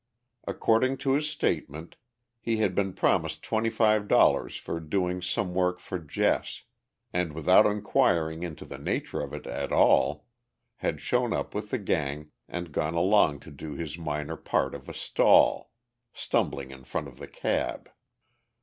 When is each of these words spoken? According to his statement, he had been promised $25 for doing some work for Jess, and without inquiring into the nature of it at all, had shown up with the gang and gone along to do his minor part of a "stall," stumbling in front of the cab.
According 0.47 0.97
to 1.05 1.11
his 1.11 1.29
statement, 1.29 1.95
he 2.39 2.57
had 2.57 2.73
been 2.73 2.93
promised 2.93 3.43
$25 3.43 4.57
for 4.59 4.79
doing 4.79 5.21
some 5.21 5.53
work 5.53 5.77
for 5.79 5.99
Jess, 5.99 6.63
and 7.13 7.33
without 7.33 7.67
inquiring 7.67 8.41
into 8.41 8.65
the 8.65 8.79
nature 8.79 9.21
of 9.21 9.31
it 9.31 9.45
at 9.45 9.71
all, 9.71 10.25
had 10.77 10.99
shown 11.01 11.33
up 11.33 11.53
with 11.53 11.69
the 11.69 11.77
gang 11.77 12.31
and 12.49 12.71
gone 12.71 12.95
along 12.95 13.41
to 13.41 13.51
do 13.51 13.73
his 13.75 13.95
minor 13.95 14.37
part 14.37 14.73
of 14.73 14.89
a 14.89 14.93
"stall," 14.95 15.69
stumbling 16.13 16.71
in 16.71 16.83
front 16.83 17.07
of 17.07 17.19
the 17.19 17.27
cab. 17.27 17.87